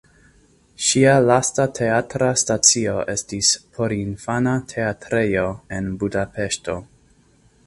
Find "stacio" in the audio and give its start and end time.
2.43-2.97